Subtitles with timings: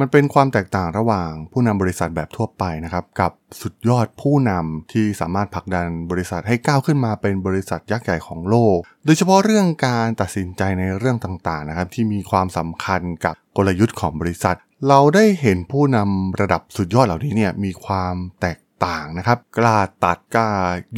[0.00, 14.56] มันเป็นความแตกต่างระหว่างผู้นำบริษัทแบบทั่วไปนะครับ กับสุดยอดผู้นำที่สามารถผลักดันบริษัทให้ก้าวขึ้นมาเป็นบริษัทยักษ์ใหญ่ของโลก โดยเฉพาะเรื่องการตัดสินใจในเรื่องต่างๆนะครับ ที่มีความสำคัญกับกลยุทธ์ของบริษัท
[14.88, 20.48] เราได้เห็นผู้นำระดับสุดยอดเหล่านี้เนี่ยมีความแตก ต่างนะครับ กล้าตัดกล้า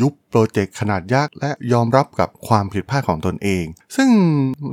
[0.00, 3.64] ยุบโปรเจกต์ขนาดยักษ์และยอมรับกับความผิดพลาดของตนเอง
[3.96, 4.08] ซึ่ง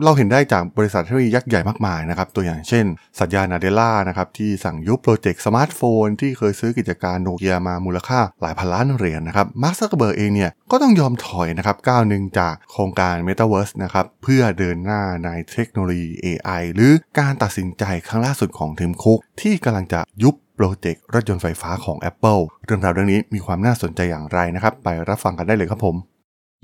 [0.04, 2.86] เราเห็นได้จากบริษัทเทคโนโลยียักษ์ใหญ่มากมายนะครับ ตัวอย่างเช่น
[3.20, 21.98] Satya Nadella นะครับที่สั่งยุบโปรเจกต์สมาร์ทโฟน ที่เคยซื้อกิจการโนเกียมามูลค่าหลายพันล้านเหรียญนะครับ Mark Zuckerberg เองเนี่ยก็ต้องยอมถอยนะครับก้าวหนึ่งจากโครงการ Metaverse นะครับเพื่อเดินหน้าในเทคโนโลยี AI หรือการตัดสินใจครั้งล่าสุดของ Tim Cook ที่กำลังจะยุบ โปรเจกต์รถยนต์ไฟฟ้าของ
[22.10, 25.96] Apple เรื่องราวเรื่องนี้มีความน่าสนใจอย่างไรนะครับ ไปรับฟังกันได้เลยครับผม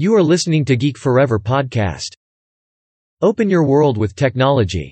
[0.03, 2.11] You are listening to Geek Forever podcast.
[3.27, 4.87] Open your world with technology.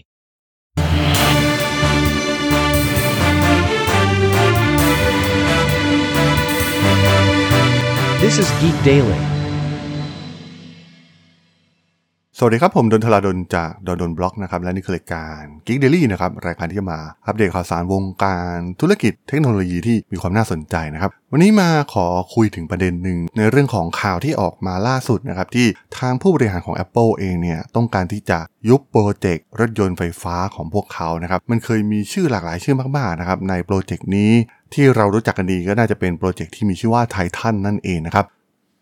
[8.23, 9.38] This is Geek Daily.
[12.41, 25.67] สวัสดีครับ ผมดนทลาดนจากดนดนบล็อกนะครับและนี่คือรายการ Geek Daily นะครับรายการที่จะมาอัปเดตข่าวสารวงการธุรกิจเทคโนโลยีที่มีความน่าสนใจนะครับวันนี้มาขอคุยถึงประเด็นหนึ่งในเรื่องของข่าวที่ออกมาล่าสุดนะครับที่
[25.97, 34.31] ทางผู้บริหารของ Apple เองเนี่ยต้องการที่จะยุบโปรเจกต์รถยนต์ไฟฟ้าของพวกเขานะครับมันเคยมีชื่อหลากหลายชื่อมากๆนะครับในโปรเจกต์นี้
[34.73, 38.25] ที่เรารู้จักกันดีก็น่าจะเป็นโปรเจกต์ที่มีชื่อว่าไททันนั่นเองนะครับ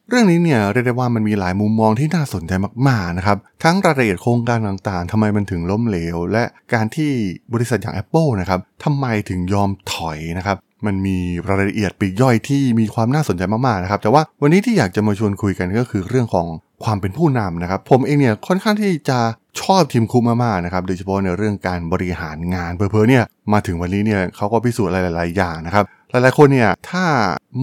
[0.10, 2.52] เรื่องนี้เนี่ยเรียกได้ว่ามันมีหลายมุมมองที่น่าสนใจ
[2.88, 7.12] มากๆนะครับทั้งรายละเอียดโครงการต่างๆทำไมมันถึงล้มเหลว และการที่
[7.54, 16.48] บริษัทอย่าง Apple นะครับทำไมถึงยอมถอยนะครับมันมีรายละเอียดปีกย่อยที่มีความน่าสนใจมากๆนะครับแต่ว่าวันนี้ที่อยากจะมาชวนคุยกันก็คือเรื่องของ
[16.84, 19.20] ความเป็นผู้นำนะครับ ผมเองเนี่ยค่อนข้างที่จะ
[19.62, 27.06] ชอบทีมคุกมากๆนะครับโดยเฉพาะในเรื่องการบริหารงานเพอๆเนี่ยมาถึงวันนี้เนี่ยเขาก็พิสูจน์หลายๆอย่างนะครับ หลายๆคนเนี่ยถ้า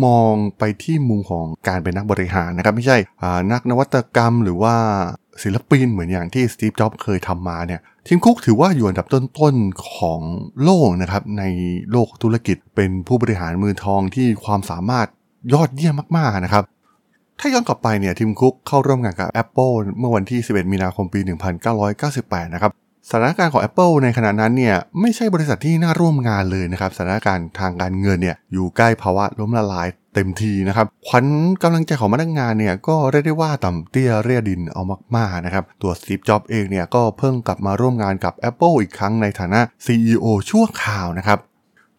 [0.05, 2.99] มองไปที่มุมของการเป็นนักบริหารนะครับ ไม่ใช่
[3.53, 4.77] นักนวัตกรรมหรือว่า
[5.43, 10.21] ศิลปินเหมือนอย่างที่สตีฟจ็อบส์เคยทำมาเนี่ยทีมคุกถือว่าอยู่อันดับต้นๆของ
[10.65, 11.45] โลกนะครับใน
[11.91, 15.07] โลกธุรกิจเป็นผู้บริหารมือทองที่ความสามารถ
[15.53, 16.65] ยอดเยี่ยมมากๆนะครับ
[17.41, 21.21] ถ้าย้อนกลับไปเนี่ยทีมคุกเข้าร่วมงานกับ Apple เมื่อวันที่ 11 มีนาคมปี
[21.87, 22.73] 1998 นะครับ
[23.11, 31.27] สถานการณ์ของ Apple ในขณะนั้นเนี่ยไม่ใช่บริษัทที่น่าร่วมงานเลยนะครับสถานการณ์ทางการเงินเนี่ยอยู่ใกล้ภาวะล้มละลายเต็มทีนะครับขวัญ
[31.63, 34.83] กำลังใจของพนักงานเนี่ยก็เรียกได้ว่าต่ำเตี้ยเรียดินเอา
[35.17, 41.39] มากๆนะครับตัวสตีฟจ็อบเองเนี่ยก็เพิ่งกลับมาร่วมงานกับ Apple อีกครั้งในฐานะ CEO ชั่วคราวนะครับ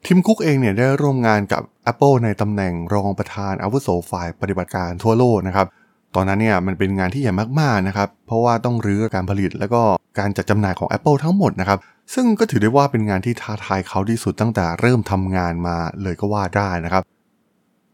[0.06, 1.62] ทีมคุกเองเนี่ยได้ร่วมงานกับ
[1.92, 5.68] Apple ในตำแหน่งรองประธานอาวุโสฝ่ายปฏิบัติการทั่วโลกนะครับ
[6.16, 9.82] ตอนนั้นเนี่ยมันเป็นงานที่ใหญ่มากๆนะครับ เพราะว่าต้องรื้อการผลิตแล้วก็
[10.20, 11.80] การจัดจำหน่ายของ Apple ทั้งหมดนะครับ
[12.14, 17.04] ซึ่งก็ถือได้ว่าเป็นงานที่ท้าทายเขาที่สุดตั้งแต่เริ่มทำงานมาเลยก็ว่าได้นะครับ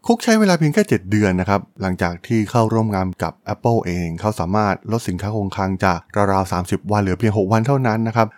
[0.06, 5.98] คุกใช้เวลาเพียงแค่ 7 เดือนนะครับ หลังจากที่เข้าร่วมงานกับ Apple เอง เขาสามารถลดสินค้าคงคลังจาก
[6.32, 8.28] ราวๆ30 วันเหลือเพียง 6 วันเท่านั้นนะครับ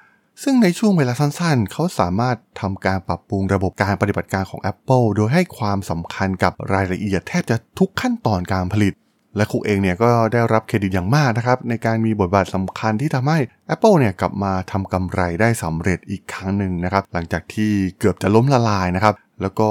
[0.43, 8.93] ซึ่งในช่วงเวลาสั้นๆ เขาสามารถทำการปรับปรุงระบบการปฏิบัติการของ Apple โดยให้ความสำคัญกับรายละเอียดแทบจะทุกขั้นตอนการผลิต
[9.37, 13.39] และคุกเองเนี่ยก็ได้รับเครดิตอย่างมากนะครับ ในการมีบทบาทสำคัญที่ทำให้
[13.75, 19.69] Apple เนี่ยกลับมาทำกำไรได้สำเร็จอีกครั้งหนึ่งนะครับ หลังจากที่เกือบจะล้มละลายนะครับ แล้วก็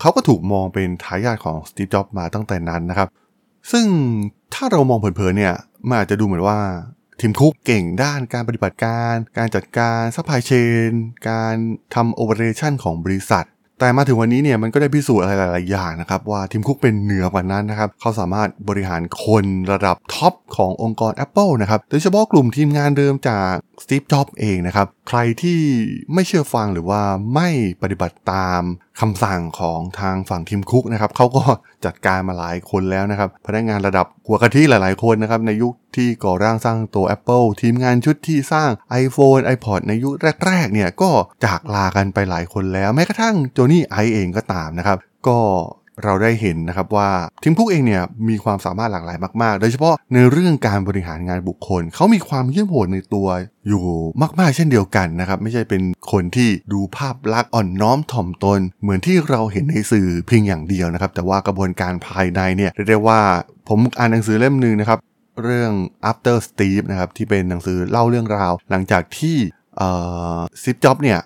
[0.00, 3.08] เขาก็ถูกมองเป็นทายาทของสตีฟจ็อบมาตั้งแต่นั้นนะครับ
[3.72, 3.86] ซึ่ง
[4.54, 5.54] ถ้าเรามองเผินๆเนี่ย
[5.88, 6.58] มันอาจจะดูเหมือนว่า
[7.20, 10.50] Tim Cook เก่งด้านการปฏิบัติการ การจัดการซัพพลายเช
[10.88, 10.90] น
[11.30, 11.54] การ
[11.94, 13.44] ทำ operation ของบริษัท
[13.78, 23.52] แต่มาถึงวันนี้เนี่ยมันก็ได้พิสูจน์อะไรหลาย ๆ อย่างนะครับ ว่า Tim Cook เป็นเหนือกว่านั้นนะครับ เขาสามารถบริหารคนระดับ top ขององค์กร Apple นะครับโดยเฉพาะกลุ่มทีมงานเดิมจาก
[23.82, 25.60] Steve Jobs เองนะครับ ใครที่
[26.14, 27.02] ไม่เชื่อฟังหรือว่า
[27.34, 27.48] ไม่
[27.82, 28.62] ปฏิบัติตาม
[29.00, 31.42] คำสั่งของทางฝั่งทีมคุกนะครับเขาก็
[31.84, 38.70] จัดการมาหลายคนแล้วนะครับ พนักงานระดับหัวกะทิหลาย ๆ คนนะครับ ในยุคที่ก่อร่างสร้างตัว Apple ทีมงานชุดที่สร้าง
[39.02, 40.14] iPhone iPod ในยุค
[40.46, 41.10] แรก ๆ เนี่ยก็
[41.44, 45.38] จากลากันไปหลายคนแล้ว แม้กระทั่งโจนี่ไอเองก็ตามนะครับ ก็
[46.02, 47.10] เราได้เห็นนะครับว่า
[47.42, 53.26] ทีมคุกเองเนี่ยมีความสามารถหลากหลายมากๆ โดยเฉพาะในเรื่องการบริหารงานบุคคล เขามีความเยี่ยมโหดในตัว
[53.68, 53.84] อยู่
[54.40, 55.82] มากๆ เช่นเดียวกันนะครับ ไม่ใช่เป็น
[56.12, 63.20] คนที่ดูภาพลักษณ์อ่อนน้อมถ่อมตน เหมือนที่เราเห็นในสื่อเพียงอย่างเดียวนะครับ แต่ว่ากระบวนการภายในเนี่ยเรียกได้ว่า
[63.68, 64.98] ผมอ่านหนังสือเล่มหนึ่งนะครับ
[65.42, 65.72] เรื่อง
[66.10, 69.36] after Steve นะครับที่เป็นหนังสือเล่าเรื่องราว หลังจากที่
[70.62, 71.20] ซิปจ็อบเนี่ย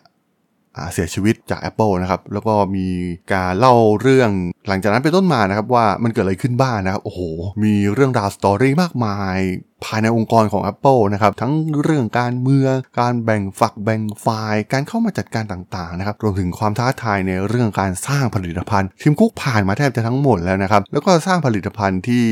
[0.93, 2.87] เสียชีวิตจาก Apple นะครับ แล้วก็มี
[3.33, 4.31] การเล่าเรื่อง
[4.69, 7.21] หลังจากนั้นเป็นต้นมานะครับว่ามันเกิดอะไรขึ้นบ้างนะครับ โอ้โห
[7.63, 9.39] มีเรื่องราวสตอรี่มากมาย
[9.85, 11.53] ภายในองค์กรของ Apple นะครับ ทั้ง
[11.83, 22.27] เรื่องการเมืองการแบ่งฝักแบ่งฝ่าย การเข้ามาจัดการต่างๆนะครับรวมถึงความท้าทายในเรื่องการสร้างผลิตภัณฑ์ทีมคุกผ่านมาแทบจะทั้งหมดแล้วนะครับ แล้วก็สร้างผลิตภัณฑ์ที่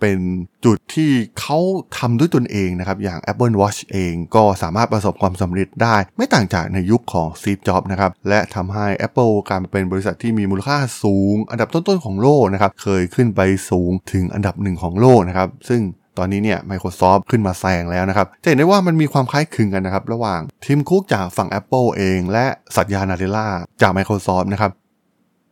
[0.00, 0.22] เป็น
[0.64, 1.10] จุดที่
[1.40, 1.58] เขา
[1.98, 13.40] ทำด้วยตนเองนะครับ อย่าง Apple Watch เองก็สามารถประสบความสำเร็จได้ ไม่ต่างจากในยุคของ Steve Jobs นะครับ และทำให้ Apple กลายเป็นบริษัทที่มีมูลค่าสูง อันดับต้นๆของโลกนะครับ เคยขึ้นไป
[13.70, 15.80] สูงถึงอันดับหนึ่งของโลกนะครับ ซึ่ง
[16.18, 23.48] ตอนนี้เนี่ย Microsoft ขึ้นมาแซงแล้วนะครับ จะเห็นได้ว่ามันมีความคล้ายคลึงกันนะครับ ระหว่างทีมคุกจากฝั่ง Apple เอง และสัตยานาเดล่า
[23.80, 24.72] จาก Microsoft นะครับ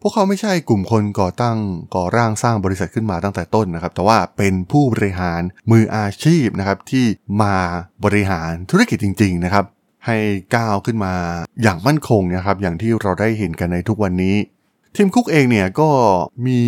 [0.03, 1.59] พวกเขาไม่ใช่กลุ่มคนก่อตั้ง
[1.95, 5.41] ก่อร่างสร้างบริษัทขึ้นมาตั้งแต่ต้นนะครับ แต่ว่าเป็นผู้บริหาร
[5.71, 7.05] มืออาชีพนะครับที่
[7.43, 7.55] มา
[8.05, 9.65] บริหารธุรกิจจริง ๆ นะครับ
[10.07, 10.17] ให้
[10.57, 11.15] ก้าวขึ้นมา
[11.63, 14.37] อย่างมั่นคงนะครับ อย่างที่เราได้เห็นกันในทุกวันนี้
[14.97, 15.89] Tim Cook เองเนี่ยก็
[16.47, 16.61] มี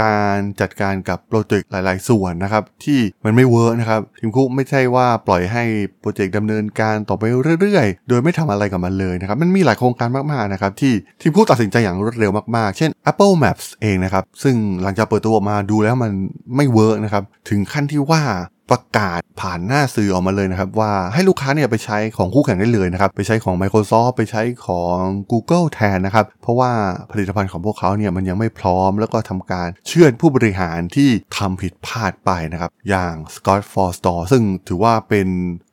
[0.00, 5.64] การจัดการกับโปรเจกต์หลาย ๆ ส่วนนะครับ ที่มันไม่ work นะครับ Tim Cook ไม่ใช่ว่าปล่อยให้
[6.00, 7.22] โปรเจกต์ดำเนินการต่อไป
[7.60, 16.12] เรื่อย ๆ โดยไม่ทำอะไรกับมันเลยนะครับมันมีหลายโครงการมาก ๆ นะครับ ที่ Tim Cook ตัดสินใจอย่างรวดเร็วมาก ๆ เช่น Apple Maps เองนะครับ ซึ่งหลังจากเปิดตัวออกมาดูแล้วมัน
[16.56, 18.22] ไม่ work นะครับ ถึงขั้นที่ว่า
[18.70, 24.98] ประกาศผ่านหน้าสื่อออกมาเลยนะครับ ว่าให้ลูกค้าเนี่ยไปใช้ของคู่แข่งได้เลยนะครับ ไปใช้ของ Microsoft ไปใช้ของ
[25.32, 26.70] Google แทนนะครับ เพราะว่า
[27.12, 31.08] ผลิตภัณฑ์ของพวกเขาเนี่ยมันยังไม่พร้อม แล้วก็ทำการเชื่อผู้บริหารที่
[31.38, 35.28] ทำผิดพลาดไปนะครับ อย่าง Scott Forstall ซึ่งถือว่าเป็น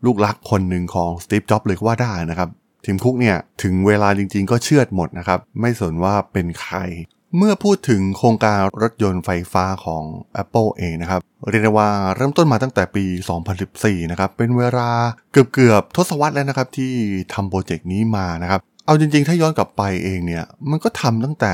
[0.06, 2.50] ลูกรักคนหนึ่งของ Steve Jobs เลยก็ว่าได้นะครับ
[2.86, 6.78] ทีมคุกเนี่ยถึงเวลาจริงๆ ก็เชื่อดหมดนะครับ ไม่สนว่าเป็นใคร
[7.38, 10.03] เมื่อพูดถึงโครงการรถยนต์ไฟฟ้าของ
[10.41, 13.06] Apple เองนะครับ เรียกได้ว่าเริ่มต้นมาตั้งแต่ปี
[13.57, 14.89] 2014 นะครับ เป็นเวลา
[15.31, 16.94] เกือบเกือบทศวรรษแล้วนะครับที่
[17.33, 21.53] ทำโปรเจกต์นี้มานะครับ เอาจริงๆ ถ้าย้อนกลับไปเองเนี่ย มันก็ทำตั้งแต่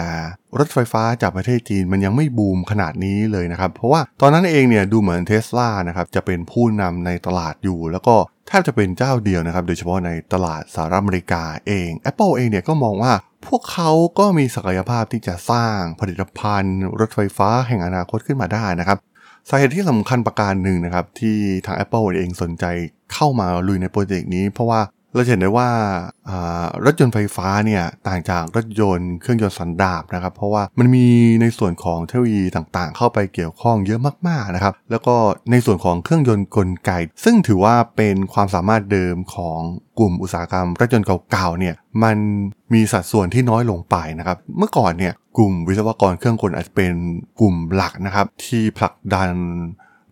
[0.59, 8.15] รถไฟฟ้าจากประเทศจีนมันยังไม่บูมขนาดนี้เลยนะครับ เพราะว่าตอนนั้นเองเนี่ยดูเหมือนเทสลานะครับจะเป็นผู้นำในตลาดอยู่ แล้วก็
[8.47, 13.13] แทบจะเป็นเจ้าเดียวนะครับ โดยเฉพาะในตลาดสหรัฐอเมริกาเอง Apple เองเนี่ยก็มองว่า
[13.47, 13.89] พวกเขา
[14.19, 18.97] ก็มีศักยภาพที่จะสร้างผลิตภัณฑ์ รถไฟฟ้าแห่งอนาคตขึ้นมาได้นะครับ
[19.49, 22.65] สาเหตุที่สำคัญประการหนึ่งนะครับที่ทาง Apple เองสนใจ
[23.13, 24.81] เข้ามาลุยในโปรเจกต์นี้ เพราะว่า
[25.13, 25.69] เราเห็นได้ว่า
[26.85, 31.06] รถยนต์ไฟฟ้าเนี่ยต่างจากรถยนต์เครื่องยนต์สันดาปนะครับ เพราะว่ามันมี
[31.41, 35.15] ในส่วนของเทคโนโลยีต่างๆ เข้าไปเกี่ยวข้องเยอะมากๆนะครับ แล้วก็
[35.51, 36.91] ในส่วนของเครื่องยนต์กลไก
[37.23, 39.59] ซึ่งถือว่าเป็นความสามารถเดิมของ
[40.00, 42.17] กลุ่มอุตสาหกรรมรถยนต์เก่าๆเนี่ยมัน
[42.73, 46.94] มีสัดส่วนที่น้อยลงไปนะครับ เมื่อก่อนเนี่ยกลุ่มวิศวกรเครื่องกลอาจจะเป็น
[47.39, 49.29] กลุ่มหลักนะครับที่ผลักดัน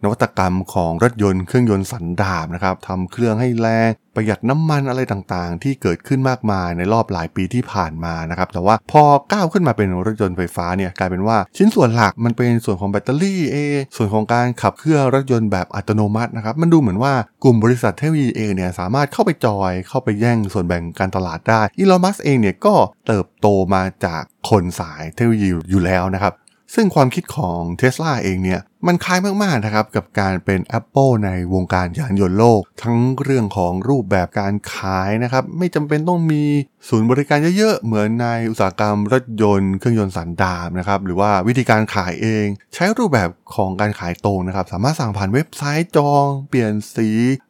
[0.03, 17.13] นวัตกรรมของรถยนต์เครื่องยนต์สันดาปนะครับทำเครื่องให้แรงประหยัดน้ำมันอะไรต่างๆ ที่เกิดขึ้นมากมายในรอบหลายปีที่ผ่านมานะครับแต่ว่าพอก้าวขึ้นมาเป็นรถยนต์ไฟฟ้าเนี่ยกลายเป็นว่าชิ้นส่วนหลักมันเป็นส่วนของแบตเตอรี่เองส่วนของการขับเคลื่อนรถยนต์แบบอัตโนมัตินะครับมันดูเหมือนว่า
[17.43, 22.75] กลุ่มบริษัทเทคโนโลยีเองเนี่ยสามารถเข้าไปจอยเข้าไปแย่งส่วนแบ่งการตลาดได้อีลอนมัสเองเนี่ยก็
[23.07, 26.33] เติบโตมาจากคนสายเทคโนโลยีอยู่แล้วนะครับ
[26.75, 36.43] ซึ่งความคิดของ t ท s l a เองเนี่ย มันคล้ายมากๆนะครับกับการเป็น Apple ในวงการยานยนต์โลก ทั้งเรื่องของรูปแบบการขายนะครับ ไม่จำเป็นต้องมี
[36.87, 47.09] ศูนย์บริการเยอะๆ เหมือนในอุตสาหกรรมรถยนต์เครื่องยนต์สันดาปนะครับ หรือว่าวิธีการขายเอง ใช้รูปแบบของการขายตรงนะครับ สามารถสั่งผ่านเว็บไซต์จอง เปลี่ยนสี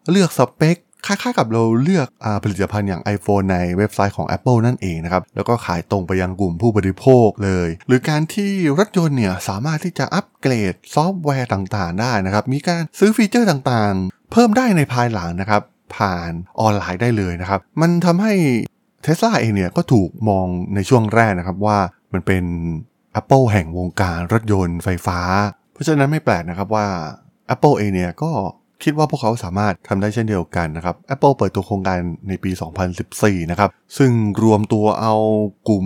[0.10, 0.78] เลือกสเปค
[1.08, 15.62] คล้ายๆกับเราเลือกผลิตภัณฑ์อย่าง iPhone ในเว็บไซต์ของ Apple นั่นเองนะครับ แล้วก็ขายตรงไปยังกลุ่มผู้บริโภคเลย หรือการที่รถยนต์เนี่ยสามารถที่จะอัปเกรดซอฟต์แวร์ต่างๆ ได้นะครับ มีการซื้อฟีเจอร์ต่างๆ เพิ่มได้ในภายหลังนะครับ
[15.96, 18.34] ผ่านออนไลน์ได้เลยนะครับ มันทำให้
[19.04, 21.78] เทสลาเองเนี่ยก็ถูกมองในช่วงแรกนะครับว่า
[22.14, 22.44] มันเป็น
[23.20, 25.20] Apple แห่งวงการรถยนต์ไฟฟ้า
[25.74, 26.88] เพราะฉะนั้นไม่แปลกนะครับว่า
[27.54, 28.32] Apple เองเนี่ยก็
[28.84, 32.52] คิดว่าพวกเขาสามารถทำได้เช่นเดียวกันนะครับ Apple เปิดตัวโครงการในปี
[33.02, 34.12] 2014 นะครับ ซึ่ง
[34.44, 35.16] รวมตัวเอา
[35.70, 35.86] กลุ่ม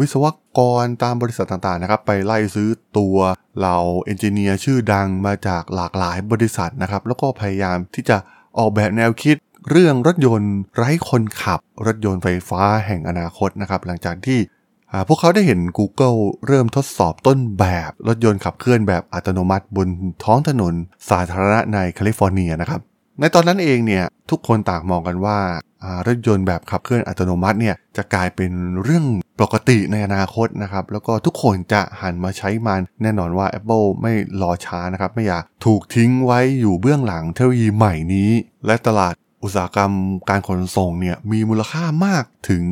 [0.00, 0.24] วิศว
[0.58, 3.16] กรตามบริษัทต่างๆ นะครับ ไปไล่ซื้อตัว
[3.58, 8.16] เหล่าเอนจิเนียร์ชื่อดังมาจากหลากหลายบริษัทนะครับ แล้วก็พยายามที่จะ
[8.58, 9.36] ออกแบบแนวคิด
[9.70, 14.38] เรื่องรถยนต์ไร้คนขับ รถยนต์ไฟฟ้าแห่งอนาคตนะครับ หลังจากที่
[15.08, 19.88] พวกเขาได้เห็น Google เริ่มทดสอบต้นแบบรถยนต์ขับเคลื่อนแบบอัตโนมัติบน
[20.24, 20.74] ท้องถนน
[21.10, 22.80] สาธารณะในแคลิฟอร์เนียนะครับ
[23.20, 25.38] ในตอนนั้นเองเนี่ยทุกคนต่างมองกันว่า
[26.06, 29.04] รถยนต์แบบขับเคลื่อนอัตโนมัติเนี่ยจะกลายเป็นเรื่อง
[29.40, 38.30] ปกติในอนาคตนะครับแล้วก็ทุกคนจะหันมาใช้มันแน่นอนว่า Apple ไม่รอช้านะครับไม่อยากถูกทิ้งไว้อยู่เบื้องหลังเทคโนโลยีใหม่นี้
[38.66, 39.92] และตลาดอุตสาหกรรม
[40.30, 42.62] การขนส่งเนี่ยมีมูลค่ามากถึง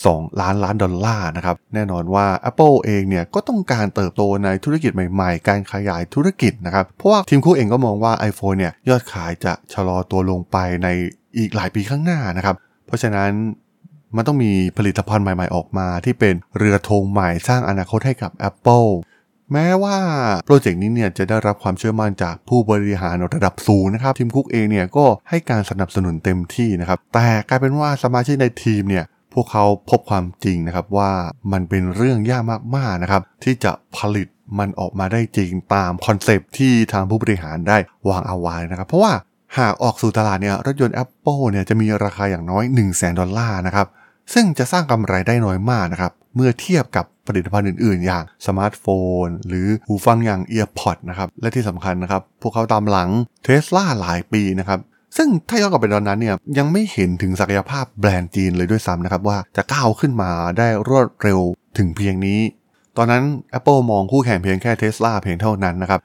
[0.00, 10.88] 2 ล้านล้านดอลลาร์นะครับ แน่นอนว่า Apple เองเนี่ยก็ต้องการเติบโตในธุรกิจใหม่ๆ การขยายธุรกิจนะครับ เพราะว่าทีมคู่เองก็มองว่า iPhone เนี่ยยอดขายจะชะลอตัวลงไปใน
[11.38, 12.56] อีกหลายปีข้างหน้านะครับ
[12.86, 13.30] เพราะฉะนั้น
[14.16, 18.90] มันต้องมีผลิตภัณฑ์ใหม่ๆออกมา ที่เป็นเรือธงใหม่สร้างอนาคตให้กับ Apple
[19.52, 19.96] แม้ว่า
[20.46, 29.04] โปรเจกต์นี้เนี่ยจะได้รับความเชื่อมั่นจากผู้บริหารระดับสูงนะครับทีมคุกเองเนี่ยก็ให้การสนับสนุนเต็มที่นะครับแต่กลายเป็นว่าสมาชิกในทีมเนี่ย
[29.34, 31.12] พวกเขาพบความจริงนะครับว่า
[31.52, 32.42] มันเป็นเรื่องยาก
[32.76, 39.12] มากๆนะครับที่จะผลิตมันออกมาได้จริงตามคอนเซปต์ที่ทางผู้บริหารได้วางเอาไว้นะครับ เพราะว่า
[39.58, 43.86] หากออกสู่ตลาดเนี่ยรถยนต์ Apple เนี่ยจะมีราคาอย่างน้อย 100,000 ดอลลาร์นะครับ
[44.34, 48.84] ซึ่งจะสร้างกำไรได้น้อยมากนะครับเมื่อเทียบกับผลิตภัณฑ์อื่นๆ อย่างสมาร์ทโฟ
[49.24, 53.10] น หรือหูฟังอย่าง AirPod นะครับและที่สำคัญนะครับพวกเขาตามหลัง
[53.42, 54.78] เทสลาหลายปีนะครับ
[55.16, 61.40] ซึ่งถ้าย้อนกลับไปตอนนั้นเนี่ยยังไม่เห็นถึงศักยภาพแบรนด์จีนเลยด้วยซ้ำนะครับว่าจะก้าวขึ้นมาได้รวดเร็ว
[61.78, 62.40] ถึงเพียงนี้
[62.96, 63.22] ตอนนั้น
[63.58, 66.00] Apple มองคู่แข่งเพียงแค่เทสลาเพียงเท่านั้นนะครับ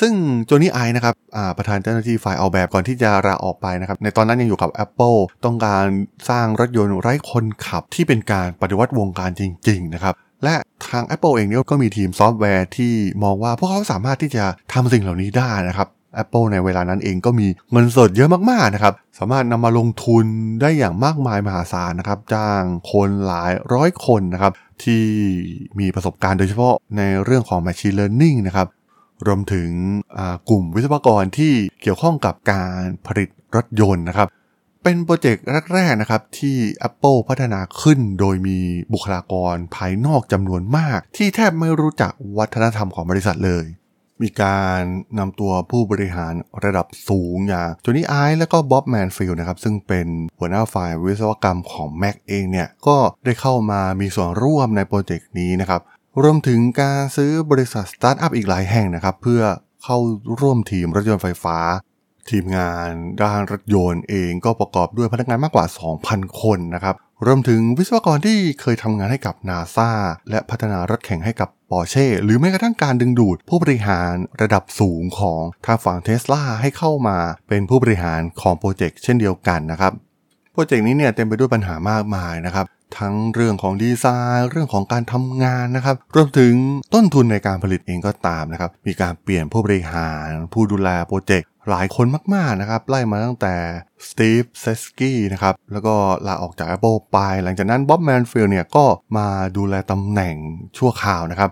[0.00, 0.12] ซึ่ง
[0.46, 1.14] โจนี่ไอนะครับ
[1.56, 5.84] ประธานเจ้าหน้าที่ฝ่ายออกแบบก่อนที่จะลาออกไปนะครับ ในตอนนั้นยังอยู่กับ Apple ต้องการ
[6.28, 10.14] สร้างรถยนต์ไร้คนขับที่เป็นการปฏิวัติวงการจริง ๆ นะครับ
[10.44, 10.54] และ
[10.88, 12.92] ทาง Apple เองเนี่ยก็มีทีมซอฟต์แวร์ที่
[13.24, 15.88] มองว่าพวกเขาสามารถที่จะทำสิ่งเหล่านี้ได้นะครับ
[16.22, 20.24] Apple ในเวลานั้นเองก็มีเงินสดเยอะมากๆนะครับ สามารถนำมาลงทุน
[20.60, 22.62] ได้อย่างมากมายมหาศาลนะครับ จ้าง
[22.92, 24.52] คนหลายร้อยคนนะครับ
[24.84, 25.04] ที่
[25.78, 28.68] มีประสบการณ์โดยเฉพาะในเรื่องของ Machine Learning นะครับ
[29.26, 29.70] รวมถึง
[30.48, 31.52] กลุ่มวิศวกรที่
[31.82, 34.28] เกี่ยวข้องกับการผลิตรถยนต์นะครับ
[34.82, 36.56] เป็นโปรเจกต์แรกๆนะครับที่
[36.88, 38.58] Apple พัฒนาขึ้นโดยมี
[38.92, 43.64] บุคลากรภายนอกจำนวนมาก ที่แทบไม่รู้จักวัฒนธรรมของบริษัทเลย
[44.22, 44.80] มีการ
[45.18, 46.34] นำตัวผู้บริหาร
[46.64, 50.06] ระดับสูงอย่างโจนี่ไอและก็ Bob Mansfield นะครับ ซึ่งเป็น
[50.38, 55.80] หัวหน้าฝ่ายวิศวกรรมของ Mac เองเนี่ย ก็ได้เข้ามามีส่วนร่วมในโปรเจกต์นี้นะครับ
[56.22, 59.42] รวมถึงการซื้อบริษัทสตาร์ทอัพอีกหลายแห่งนะครับ เพื่อ
[59.84, 59.98] เข้า
[60.40, 61.58] ร่วมทีมรถยนต์ไฟฟ้า
[62.30, 62.88] ทีมงาน
[63.22, 65.66] ด้านรถยนต์เองก็ประกอบด้วยพนักงานมากกว่า
[66.02, 66.94] 2,000 คนนะครับ
[67.26, 69.90] รวมถึงวิศวกรที่เคยทำงานให้กับนาซา
[70.30, 74.12] และพัฒนารถแข่งให้กับ ปอร์เช่หรือแม้กระทั่งการดึงดูดผู้บริหาร
[74.42, 79.92] ระดับสูงของทางฝั่งเทสลาให้เข้ามาเป็นผู้บริหารของโปรเจกต์เช่นเดียวกันนะครับ
[80.52, 82.66] โปรเจกต์นี้เนี่ยเต็มไปด้วยปัญหามากมายนะครับ
[82.98, 86.54] ทั้งเรื่องของดีไซน์ เรื่องของการทำงานนะครับ รวมถึง
[86.94, 93.54] ต้นทุนในการผลิตเองก็ตามนะครับ มีการเปลี่ยนผู้บริหาร ผู้ดูแลโปรเจกต์หลายคนมากๆนะครับ ไล่มาตั้งแต่
[94.08, 95.94] Steve Zadesky นะครับ แล้วก็
[96.26, 98.84] ลาออกจาก Apple ไป หลังจากนั้น Bob Mansfield เนี่ยก็
[99.16, 100.34] มาดูแลตำแหน่ง
[100.78, 101.50] ชั่วคราวนะครับ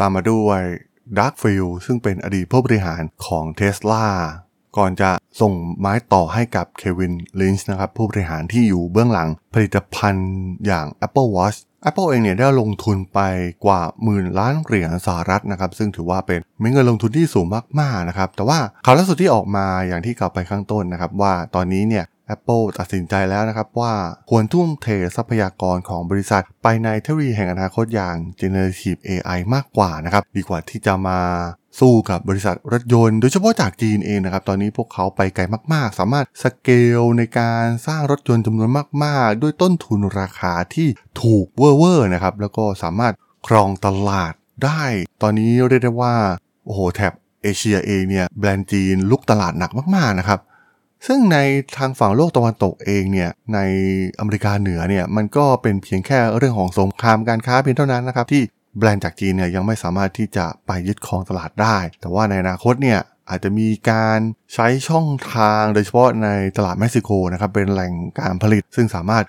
[0.00, 0.60] ตามมาด้วย
[1.18, 4.06] Doug Field ซึ่งเป็นอดีตผู้บริหารของ Tesla
[4.76, 5.10] ก่อนจะ
[5.40, 10.30] ส่งไม้ต่อให้กับเควินลินช์นะครับผู้บริหารที่อยู่เบื้องหลังผลิตภัณฑ์
[10.66, 11.58] อย่าง Apple Watch
[11.88, 13.20] Apple เองเนี่ยได้ลงทุนไป
[13.64, 16.40] กว่าหมื่นล้านเหรียญสหรัฐนะครับ ซึ่งถือว่าเป็น
[16.72, 17.46] เงินลงทุนที่สูง
[17.80, 22.04] มากๆนะครับ แต่ว่าข่าวล่าสุดที่ออกมาอย่างที่กล่าวไปข้างต้นนะครับ ว่าตอนนี้เนี่ย
[22.34, 23.92] Apple ตัดสินใจแล้วนะครับว่า
[24.30, 31.20] ควรทุ่มเททรัพยากรของบริษัท ไปในเทคโนโลยีแห่งอนาคตอย่าง Generative AI มากกว่านะครับ ดีกว่าที่จะมา
[31.80, 36.68] สู้กับบริษัทรถยนต์ โดยเฉพาะจากจีนเองนะครับ ตอนนี้พวกเขาไปไกลมาก ๆ สามารถสเก
[37.00, 38.70] ลในการสร้างรถยนต์จำนวน
[39.04, 40.88] มาก ๆ ด้วยต้นทุนราคาที่
[41.22, 43.12] ถูกเวอร์ๆนะครับ แล้วก็สามารถ
[43.46, 44.32] ครองตลาด
[44.64, 44.84] ได้
[45.22, 46.14] ตอนนี้เรียกได้ว่า
[46.64, 47.12] โอ้โห แถบ
[47.42, 50.40] เอเชียเองเนี่ย แบรนด์จีนลุกตลาดหนักมาก ๆ นะครับ
[51.06, 51.38] ซึ่งใน
[51.76, 53.58] ทางฝั่งโลกตะวันตกเองเนี่ยใน
[54.18, 58.42] อเมริกาเหนือเนี่ยมันก็เป็นเพียงแค่เรื่องของสงครามการค้าเพียงเท่านั้นนะครับที่
[58.78, 64.18] แบรนด์จากจีนเนี่ยยังไม่สามารถที่จะไปยึดครองตลาดได้ แต่ว่าในอนาคตเนี่ยอาจจะมีการ
[64.54, 69.24] ใช้ช่องทางโดยเฉพาะในตลาดเม็กซิโกนะครับเป็นแหล่งการผลิต ซึ่งสามารถ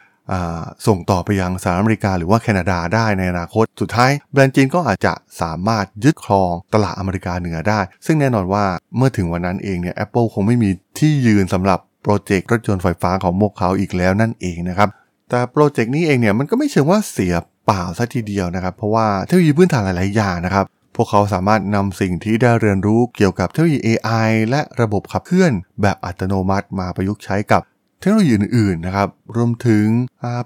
[0.88, 8.65] ส่งต่อไปยังสหรัฐอเมริกาหรือว่าแคนาดาได้ในอนาคต สุดท้ายแบรนด์จีนก็อาจจะสามารถยึดครองตลาดอเมริกาเหนือได้ ซึ่งแน่นอนว่า
[8.98, 14.89] เมื่อถึงวันนั้นเองเนี่ยแอปเปิลคงไม่มีที่ยืนสำหรับโปรเจกต์รถยนต์ไฟฟ้าของพวกเขาอีกแล้วนั่นเองนะครับ
[15.29, 17.34] แต่โปรเจกต์นี้เองเนี่ยมันก็ไม่เชิงว่าเสีย
[17.65, 20.65] เปล่าซะทีเดียวนะครับ เพราะว่าเทคโนโลยีพื้นฐานหลาย ๆ อย่างนะครับ
[20.96, 25.51] พวกเขาสามารถนำสิ่งที่ได้เรียนรู้เกี่ยวกับเทคโนโลยี AI และระบบขับเคลื่อน
[25.82, 27.62] แบบอัตโนมัติมาประยุกต์ใช้กับ
[28.00, 29.86] เทคโนโลยีอื่นๆนะครับรวมถึง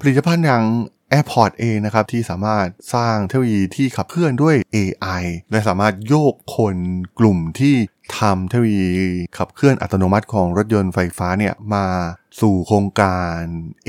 [0.01, 0.63] ผลิตภัณฑ์อย่าง
[1.12, 6.75] AirPod เองนะครับที่สามารถสร้างเทคโนโลยีที่ขับเคลื่อนด้วย AI และสามารถโยกคน
[7.20, 7.75] กลุ่มที่
[8.20, 8.91] ทำเทคโนโลยี
[9.38, 11.86] ขับเคลื่อนอัตโนมัติของรถยนต์ไฟฟ้าเนี่ยมา
[12.41, 13.39] สู่โครงการ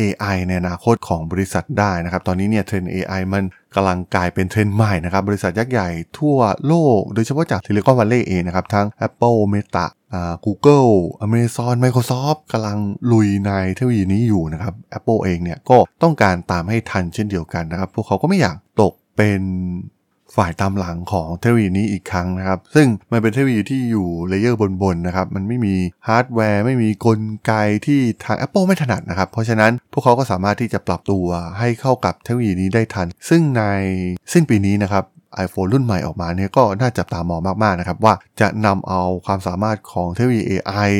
[0.00, 5.88] AI ในอนาคตของบริษัทได้นะครับ ตอนนี้เนี่ยเทรน AI มันกำลังกลายเป็นเทรนด์ใหม่นะครับ บริษัทยักษ์ใหญ่
[6.18, 9.99] ทั่วโลก โดยเฉพาะจากซิลิคอนวัลเลย์เองนะครับ ทั้ง Apple Meta อ่า
[10.44, 10.90] Google
[11.24, 12.78] Amazon Microsoft กำลัง
[13.12, 19.40] ลุยในเทคโนโลยีนี้อยู่นะครับ Apple เองเนี่ยก็ต้องการตามให้ทันเช่นเดียวกันนะครับ พวกเขาก็ไม่อยากตกเป็น
[20.36, 25.74] ฝ่ายตามหลังของเทคโนโลยีนี้อีกครั้งนะครับ ซึ่งมันเป็นเทคโนโลยีที่อยู่ layer บนๆนะครับ มันไม่มี
[26.08, 27.52] ฮาร์ดแวร์ ไม่มีกลไก
[27.86, 31.26] ที่ทาง Apple ไม่ถนัดนะครับ เพราะฉะนั้นพวกเขาก็สามารถที่จะปรับตัว
[31.58, 33.62] ให้เข้ากับเทคโนโลยีนี้ได้ทัน ซึ่งใน
[34.32, 35.04] สิ้นปีนี้นะครับ
[35.44, 40.90] iPhone รุ่นใหม่ออกมาเนี่ยก็น่าจับตามองมากๆนะครับว่าจะนำเอาความสามารถของเทคโนโลยี AI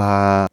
[0.00, 0.12] มา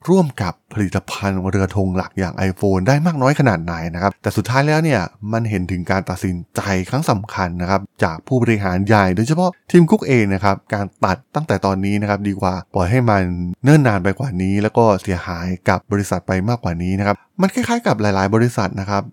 [0.09, 5.01] ร่วมกับผลิตภัณฑ์เรือธงหลักอย่าง iPhone ได้มากน้อยขนาดไหนนะครับ แต่สุดท้ายแล้วเนี่ย
[5.33, 13.23] มันเห็นถึงการตัดสินใจครั้งสำคัญนะครับ จากผู้บริหารใหญ่โดยเฉพาะทีมคุกเองนะครับการตัดตั้งแต่ตอนนี้นะครับดีกว่าปล่อยให้มัน
[13.63, 19.03] เนิ่นนานไปกว่านี้ แล้วก็เสียหายกับบริษัทไปมากกว่านี้นะครับมันคล้ายๆกับหลาย ๆ บริษัทนะครับ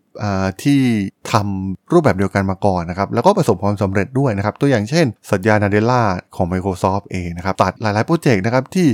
[0.62, 0.80] ที่
[1.32, 6.02] ทำรูปแบบเดียวกันมาก่อนนะครับแล้วก็ประสบความสำเร็จด้วยนะครับตัวอย่างเช่น สัตยานาเดลลา
[6.36, 8.88] ของ Microsoft เองนะครับตัดหลายๆโปรเจกต์นะครับที่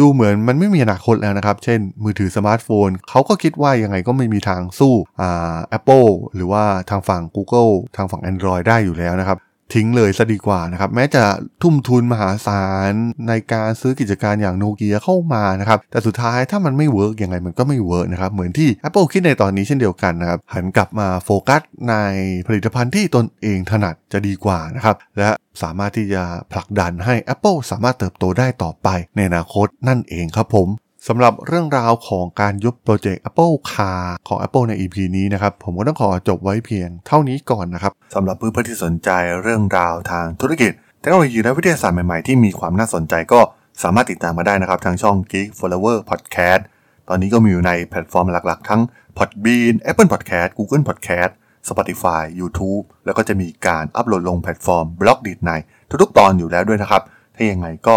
[0.00, 9.38] ดูเหมือนมันไม่มีอนาคตแล้วนะครับ เช่น มือถือสมาร์ทโฟน เขาก็คิดว่ายังไงก็ไม่มีทางสู้อ่า Apple หรือว่าทางฝั่ง Google ทางฝั่ง Android ได้อยู่แล้วนะครับ
[9.74, 11.24] ทิ้งเลยซะดีกว่านะครับ แม้จะ
[11.62, 12.92] ทุ่มทุนมหาศาล
[13.28, 21.94] ในการซื้อกิจการอย่างโนเกียเข้ามานะครับ แต่สุดท้ายถ้ามันไม่ work ยังไงมันก็ไม่ work นะครับ เหมือนที่ Apple คิดในตอนนี้เช่นเดียวกันนะครับ หันกลับมาโฟกัสใน
[22.46, 25.30] ผลิตภัณฑ์ที่ตนเองถนัดจะดีกว่านะครับ และ
[25.62, 30.68] สามารถที่จะผลักดันให้ Apple สามารถเติบโตได้ต่อไปในอนาคตนั่นเองครับผม
[31.08, 39.10] สำหรับเรื่องราวของการยุบโปรเจกต์ Apple Car ของ Apple ใน EP นี้นะครับ ผมก็ต้องขอจบไว้เพียงเท่านี้ก่อนนะครับสำหรับเพื่อนๆที่สนใจ
[39.42, 43.40] เรื่องราวทางธุรกิจเทคโนโลยีและวิทยาศาสตร์ใหม่ๆ ที่มีความน่าสนใจก็
[43.82, 46.62] สามารถติดตามมาได้นะครับ ทางช่อง Geek Flower Podcast
[47.08, 48.80] ตอนนี้ก็มีอยู่ในแพลตฟอร์มหลักๆ ทั้ง
[49.16, 51.32] Podbean Apple Podcast Google Podcast
[51.68, 55.50] Spotify YouTube แล้วก็จะมีการอัปโหลดลงแพลตฟอร์ม Blockdit ใน
[56.02, 57.02] ทุกๆตอนอยู่แล้วด้วยนะครับ
[57.34, 57.96] ถ้ายังไงก็